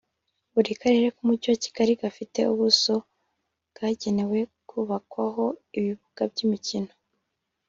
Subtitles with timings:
[0.53, 2.93] Buri karere k’umujyi wa Kigali gafite ubuso
[3.71, 4.39] bwagenewe
[4.69, 5.45] kubakwaho
[5.77, 6.93] ibibuga by’imikino